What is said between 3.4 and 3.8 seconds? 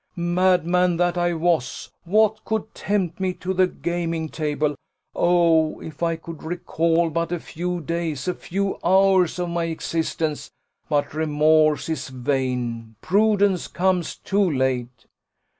the